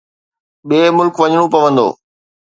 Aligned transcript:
ٻئي 0.67 0.81
ملڪ 0.97 1.15
وڃڻو 1.19 1.43
پوندو 1.53 1.87